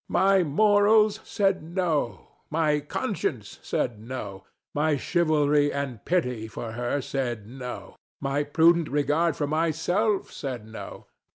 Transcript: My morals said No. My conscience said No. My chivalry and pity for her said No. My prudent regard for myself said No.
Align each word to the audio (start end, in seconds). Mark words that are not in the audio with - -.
My 0.09 0.41
morals 0.41 1.19
said 1.23 1.61
No. 1.61 2.29
My 2.49 2.79
conscience 2.79 3.59
said 3.61 3.99
No. 3.99 4.45
My 4.73 4.97
chivalry 4.97 5.71
and 5.71 6.03
pity 6.05 6.47
for 6.47 6.71
her 6.71 7.03
said 7.03 7.45
No. 7.45 7.95
My 8.19 8.41
prudent 8.43 8.89
regard 8.89 9.35
for 9.35 9.45
myself 9.45 10.31
said 10.31 10.65
No. 10.65 11.05